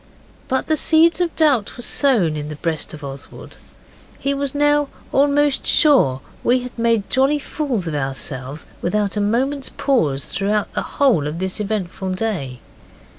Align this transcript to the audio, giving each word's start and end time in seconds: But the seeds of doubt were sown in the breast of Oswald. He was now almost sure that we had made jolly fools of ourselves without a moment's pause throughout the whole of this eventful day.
But 0.47 0.65
the 0.65 0.77
seeds 0.77 1.21
of 1.21 1.35
doubt 1.35 1.77
were 1.77 1.83
sown 1.83 2.35
in 2.35 2.49
the 2.49 2.55
breast 2.55 2.91
of 2.95 3.03
Oswald. 3.03 3.57
He 4.17 4.33
was 4.33 4.55
now 4.55 4.87
almost 5.11 5.67
sure 5.67 6.21
that 6.41 6.47
we 6.47 6.61
had 6.61 6.75
made 6.79 7.07
jolly 7.07 7.37
fools 7.37 7.87
of 7.87 7.93
ourselves 7.93 8.65
without 8.81 9.15
a 9.15 9.21
moment's 9.21 9.69
pause 9.69 10.25
throughout 10.31 10.73
the 10.73 10.81
whole 10.97 11.27
of 11.27 11.37
this 11.37 11.59
eventful 11.59 12.13
day. 12.15 12.61